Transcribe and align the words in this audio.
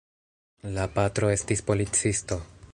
La 0.77 0.85
patro 0.95 1.31
estis 1.37 1.63
policisto. 1.71 2.43